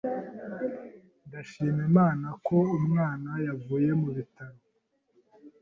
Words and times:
Ndashima 1.27 1.81
Imana 1.89 2.27
ko 2.45 2.57
umwana 2.77 3.29
yavuye 3.47 3.89
mu 4.01 4.09
bitaro 4.17 4.59